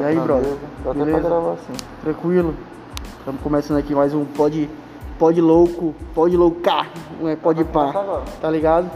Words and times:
tá 0.00 0.02
E 0.02 0.04
aí, 0.04 0.18
brother? 0.18 0.54
Dá 0.84 0.90
até 0.90 1.04
pra 1.04 1.20
gravar 1.20 1.52
assim. 1.52 1.72
Tranquilo? 2.02 2.54
Estamos 3.18 3.40
começando 3.40 3.78
aqui 3.78 3.94
mais 3.94 4.14
um 4.14 4.24
pod, 4.24 4.68
pod 5.18 5.40
louco, 5.40 5.94
pod 6.14 6.36
loucar, 6.36 6.88
não 7.20 7.28
é 7.28 7.34
pod 7.34 7.64
pá, 7.64 7.80
começar 7.80 8.00
agora. 8.00 8.22
tá 8.40 8.50
ligado? 8.50 8.90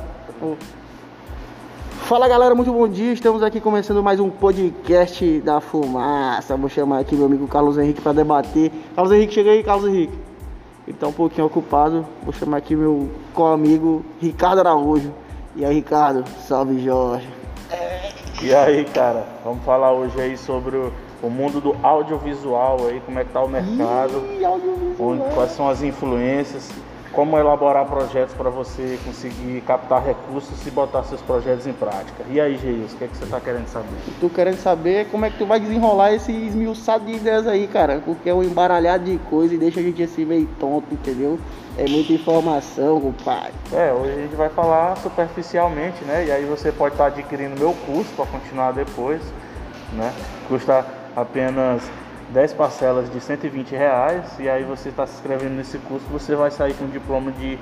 Fala 2.03 2.29
galera, 2.29 2.55
muito 2.55 2.73
bom 2.73 2.86
dia, 2.89 3.13
estamos 3.13 3.43
aqui 3.43 3.61
começando 3.61 4.03
mais 4.03 4.21
um 4.21 4.29
podcast 4.29 5.41
da 5.41 5.61
fumaça, 5.61 6.57
vou 6.57 6.68
chamar 6.68 6.99
aqui 6.99 7.17
meu 7.17 7.27
amigo 7.27 7.48
Carlos 7.48 7.79
Henrique 7.79 8.01
para 8.01 8.12
debater. 8.12 8.71
Carlos 8.95 9.12
Henrique, 9.12 9.35
chega 9.35 9.51
aí, 9.51 9.62
Carlos 9.62 9.89
Henrique. 9.89 10.19
Ele 10.87 10.96
tá 10.96 11.07
um 11.07 11.12
pouquinho 11.12 11.46
ocupado, 11.46 12.05
vou 12.23 12.32
chamar 12.32 12.59
aqui 12.59 12.77
meu 12.77 13.09
co-amigo 13.32 14.05
Ricardo 14.21 14.59
Araújo. 14.59 15.12
E 15.57 15.64
aí, 15.64 15.75
Ricardo, 15.75 16.25
salve 16.46 16.82
Jorge. 16.82 17.39
E 18.43 18.54
aí, 18.54 18.86
cara, 18.86 19.26
vamos 19.44 19.62
falar 19.64 19.93
hoje 19.93 20.18
aí 20.18 20.35
sobre 20.35 20.75
o, 20.75 20.90
o 21.22 21.29
mundo 21.29 21.61
do 21.61 21.76
audiovisual 21.82 22.86
aí, 22.86 22.98
como 23.04 23.18
é 23.18 23.25
que 23.25 23.32
tá 23.32 23.43
o 23.43 23.48
mercado, 23.48 24.26
Ih, 24.31 24.46
onde, 24.98 25.35
quais 25.35 25.50
são 25.53 25.68
as 25.68 25.82
influências, 25.82 26.71
como 27.13 27.37
elaborar 27.37 27.87
projetos 27.87 28.35
para 28.35 28.50
você 28.50 28.99
conseguir 29.05 29.63
captar 29.63 30.05
recursos 30.05 30.64
e 30.67 30.71
botar 30.71 31.03
seus 31.03 31.21
projetos 31.21 31.67
em 31.67 31.73
prática. 31.73 32.25
E 32.28 32.41
aí, 32.41 32.56
Geils, 32.56 32.92
o 32.92 32.97
que, 32.97 33.05
é 33.05 33.09
que 33.09 33.17
você 33.17 33.27
tá 33.27 33.41
querendo 33.41 33.67
saber? 33.67 33.89
Tô 34.20 34.28
querendo 34.28 34.59
saber 34.59 35.09
como 35.11 35.25
é 35.25 35.31
que 35.31 35.39
tu 35.39 35.47
vai 35.47 35.59
desenrolar 35.59 36.12
esse 36.12 36.33
esmiuçado 36.33 37.05
de 37.05 37.12
ideias 37.12 37.47
aí, 37.47 37.67
cara. 37.67 38.01
Porque 38.05 38.31
é 38.31 38.34
um 38.34 38.42
embaralhado 38.42 39.05
de 39.05 39.19
coisa 39.28 39.55
e 39.55 39.59
deixa 39.59 39.81
a 39.81 39.83
gente 39.83 40.03
assim 40.03 40.25
meio 40.25 40.48
tonto, 40.59 40.87
entendeu? 40.92 41.39
É 41.77 41.89
muita 41.89 42.12
informação, 42.12 43.01
compadre. 43.01 43.53
É, 43.73 43.92
hoje 43.92 44.12
a 44.12 44.23
gente 44.23 44.37
vai 44.37 44.48
falar 44.48 44.97
superficialmente, 44.98 46.05
né? 46.05 46.27
E 46.27 46.33
aí 46.33 46.45
você 46.45 46.70
pode 46.70 46.95
estar 46.95 47.06
adquirindo 47.06 47.59
meu 47.59 47.73
curso 47.87 48.11
para 48.15 48.27
continuar 48.27 48.73
depois, 48.73 49.21
né? 49.95 50.12
Custa 50.47 50.84
apenas 51.17 51.83
10 52.33 52.53
parcelas 52.55 53.11
de 53.11 53.20
120 53.20 53.73
reais 53.73 54.25
e 54.39 54.48
aí 54.48 54.64
você 54.64 54.89
está 54.89 55.06
se 55.06 55.14
inscrevendo 55.14 55.55
nesse 55.55 55.78
curso, 55.78 56.06
você 56.11 56.34
vai 56.34 56.50
sair 56.50 56.75
com 56.75 56.84
um 56.84 56.91
diploma 56.91 57.33
de 57.33 57.59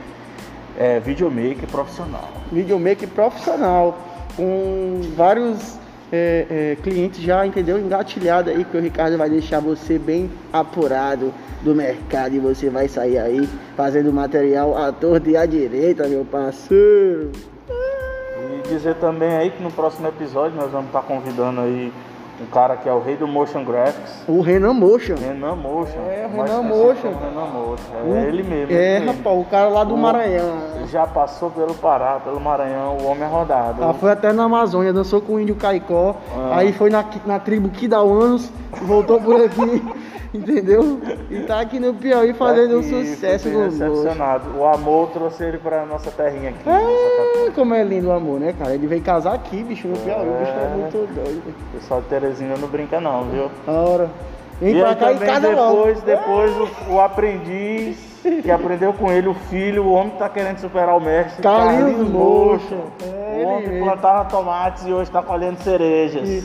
é, 0.78 1.00
videomaker 1.00 1.66
profissional. 1.70 2.28
Videomaker 2.52 3.08
profissional, 3.08 3.98
com 4.36 5.00
vários 5.16 5.78
é, 6.12 6.46
é, 6.50 6.76
clientes 6.82 7.20
já, 7.20 7.46
entendeu? 7.46 7.78
Engatilhado 7.78 8.50
aí, 8.50 8.64
que 8.64 8.76
o 8.76 8.80
Ricardo 8.80 9.16
vai 9.18 9.28
deixar 9.28 9.60
você 9.60 9.98
bem 9.98 10.30
apurado 10.52 11.32
do 11.62 11.74
mercado 11.74 12.34
e 12.34 12.38
você 12.38 12.70
vai 12.70 12.88
sair 12.88 13.18
aí 13.18 13.48
fazendo 13.76 14.12
material 14.12 14.76
à 14.76 14.92
torta 14.92 15.28
e 15.28 15.36
à 15.36 15.44
direita, 15.44 16.06
meu 16.06 16.24
parceiro. 16.24 17.32
E 17.68 18.68
dizer 18.68 18.94
também 18.96 19.36
aí 19.36 19.50
que 19.50 19.62
no 19.62 19.70
próximo 19.70 20.08
episódio 20.08 20.56
nós 20.56 20.70
vamos 20.70 20.86
estar 20.86 21.02
convidando 21.02 21.60
aí 21.60 21.92
um 22.40 22.46
cara 22.46 22.76
que 22.76 22.88
é 22.88 22.92
o 22.92 23.00
rei 23.00 23.16
do 23.16 23.26
motion 23.26 23.64
graphics, 23.64 24.22
O 24.28 24.40
Renan 24.40 24.72
Motion. 24.72 25.16
Renan 25.16 25.56
Motion. 25.56 25.98
É, 26.08 26.26
o 26.32 26.36
Renan 26.42 26.62
Motion. 26.62 27.08
Renan 27.08 27.46
Motion. 27.46 27.94
É 27.94 28.02
O- 28.08 28.16
ele 28.28 28.42
mesmo. 28.44 28.72
É, 28.76 28.96
ele 28.96 29.04
mesmo. 29.06 29.18
rapaz, 29.18 29.40
o 29.40 29.44
cara 29.50 29.68
lá 29.68 29.82
do 29.84 29.94
O- 29.94 29.98
Maranhão. 29.98 30.56
Já 30.88 31.06
passou 31.06 31.50
pelo 31.50 31.74
Pará, 31.74 32.20
pelo 32.24 32.38
Maranhão, 32.40 32.96
o 32.98 33.06
homem 33.06 33.24
é 33.24 33.26
rodado. 33.26 33.82
Ela 33.82 33.92
foi 33.94 34.12
até 34.12 34.32
na 34.32 34.44
Amazônia, 34.44 34.92
dançou 34.92 35.20
com 35.20 35.34
o 35.34 35.40
índio 35.40 35.56
Caicó, 35.56 36.14
Ah. 36.36 36.58
aí 36.58 36.72
foi 36.72 36.90
na, 36.90 37.04
na 37.26 37.38
tribo 37.40 37.68
Kidauanos, 37.70 38.50
voltou 38.82 39.20
por 39.20 39.40
aqui, 39.40 39.82
entendeu? 40.34 41.00
E 41.30 41.40
tá 41.40 41.60
aqui 41.60 41.78
no 41.80 41.94
Piauí 41.94 42.32
fazendo 42.34 42.76
um 42.76 42.80
Aqui, 42.80 43.06
sucesso 43.06 43.48
bem 43.48 43.58
gosto. 43.58 43.78
decepcionado. 43.78 44.58
O 44.58 44.66
amor 44.66 45.08
trouxe 45.10 45.42
ele 45.44 45.58
pra 45.58 45.84
nossa 45.86 46.10
terrinha 46.10 46.50
aqui. 46.50 46.58
capital. 46.64 47.52
como 47.54 47.74
é 47.74 47.82
lindo 47.82 48.08
o 48.08 48.12
amor, 48.12 48.38
né, 48.40 48.54
cara? 48.58 48.74
Ele 48.74 48.86
veio 48.86 49.02
casar 49.02 49.34
aqui, 49.34 49.62
bicho, 49.62 49.88
no 49.88 49.96
Piauí, 49.98 50.28
o 50.28 50.32
bicho 50.38 50.52
é 50.52 50.64
É. 50.64 50.76
muito 50.76 51.14
doido. 51.14 51.42
O 51.48 51.76
pessoal 51.78 52.00
de 52.00 52.06
Teresina 52.08 52.56
não 52.56 52.68
brinca 52.68 53.00
não, 53.00 53.24
viu? 53.24 53.50
A 53.66 53.72
hora. 53.72 54.10
Vem 54.60 54.76
e 54.76 54.80
pra 54.80 54.96
cá 54.96 55.12
e 55.12 55.14
também 55.14 55.28
casa 55.28 55.48
depois, 55.50 56.02
depois 56.02 56.50
o, 56.56 56.92
o 56.94 57.00
aprendiz 57.00 57.96
que 58.42 58.50
aprendeu 58.50 58.92
com 58.92 59.10
ele, 59.12 59.28
o 59.28 59.34
filho, 59.34 59.84
o 59.84 59.92
homem 59.92 60.10
que 60.10 60.18
tá 60.18 60.28
querendo 60.28 60.58
superar 60.58 60.96
o 60.96 61.00
mestre. 61.00 61.40
Carlinhos 61.40 62.08
Mocho. 62.08 62.74
Mocho. 62.74 62.76
É, 63.04 63.44
o 63.44 63.46
homem 63.48 63.82
plantava 63.84 64.24
tomates 64.28 64.84
e 64.84 64.92
hoje 64.92 65.08
tá 65.12 65.22
colhendo 65.22 65.60
cerejas. 65.62 66.28
E 66.28 66.44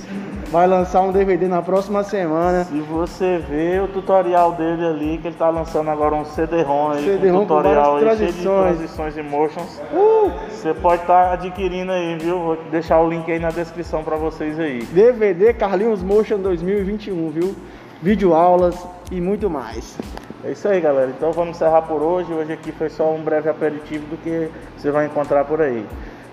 Vai 0.54 0.68
lançar 0.68 1.02
um 1.02 1.12
DVD 1.12 1.48
na 1.48 1.64
próxima 1.64 2.04
semana. 2.04 2.64
Se 2.66 2.80
você 2.82 3.40
vê 3.40 3.80
o 3.80 3.88
tutorial 3.88 4.52
dele 4.52 4.86
ali, 4.86 5.18
que 5.18 5.30
ele 5.30 5.36
tá 5.36 5.50
lançando 5.50 5.90
agora 5.90 6.14
um 6.14 6.24
CD-ROM 6.24 6.92
aí, 6.92 7.18
com 7.20 7.32
com 7.32 7.40
tutorial 7.40 7.96
aí, 7.96 8.18
cheio 8.18 8.34
de 8.34 8.44
transições. 8.44 9.18
e 9.18 9.24
motions. 9.24 9.82
Uh! 9.92 10.32
Você 10.52 10.72
pode 10.76 11.02
estar 11.02 11.34
adquirindo 11.34 11.92
aí, 11.92 12.20
viu? 12.20 12.38
Vou 12.38 12.58
deixar 12.70 13.02
o 13.02 13.10
link 13.10 13.32
aí 13.32 13.40
na 13.40 13.50
descrição 13.50 14.04
pra 14.04 14.16
vocês 14.16 14.60
aí. 14.60 14.84
DVD 14.92 15.56
Carlinhos 15.56 16.04
Motion 16.04 16.38
2021, 16.38 17.32
viu? 17.32 17.56
Vídeo 18.00 18.36
aulas 18.36 18.76
e 19.12 19.20
muito 19.20 19.50
mais. 19.50 19.98
É 20.44 20.52
isso 20.52 20.68
aí, 20.68 20.80
galera. 20.80 21.10
Então 21.18 21.32
vamos 21.32 21.56
encerrar 21.56 21.82
por 21.82 22.00
hoje. 22.00 22.32
Hoje 22.32 22.54
aqui 22.54 22.72
foi 22.72 22.90
só 22.90 23.12
um 23.12 23.24
breve 23.24 23.50
aperitivo 23.50 24.06
do 24.06 24.18
que 24.18 24.52
você 24.78 24.92
vai 24.92 25.08
encontrar 25.08 25.46
por 25.46 25.60
aí. 25.64 25.84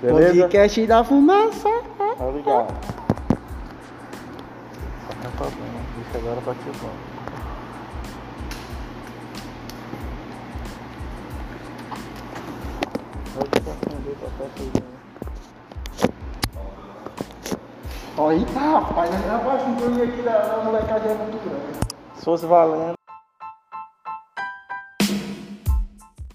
Beleza? 0.03 0.43
Podcast 0.43 0.87
da 0.87 1.03
fumaça. 1.03 1.71
Tá 1.97 2.27
ligado. 2.27 3.00
Não 5.23 5.29
é 5.29 5.33
problema. 5.37 5.81
Deixa 5.97 6.19
agora 6.19 6.41
pra 6.41 6.55
te 6.55 6.79
bom. 6.79 6.95
Vai 13.35 13.45
te 13.49 13.59
acender 13.59 14.17
pra 14.17 14.31
festa 14.31 14.61
aí, 14.61 14.71
né? 14.75 14.91
Olha, 18.17 18.47
rapaz, 18.47 19.11
a 19.15 19.59
sintonia 19.65 20.05
aqui 20.05 20.23
da, 20.23 20.39
da 20.39 20.65
molecagem 20.65 21.11
é 21.11 21.15
muito 21.15 21.39
grande. 21.49 21.81
Se 22.17 22.25
fosse 22.25 22.47
valendo. 22.47 23.00